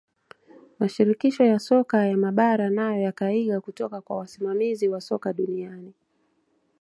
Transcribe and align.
mashirikisho 0.79 1.43
ya 1.43 1.59
soka 1.59 1.97
ya 2.07 2.17
mabara 2.17 2.69
nayo 2.69 3.01
yakaiga 3.01 3.61
kutoka 3.61 4.01
kwa 4.01 4.17
wasimamizi 4.17 4.87
wa 4.87 5.01
soka 5.01 5.33
duniani 5.33 5.93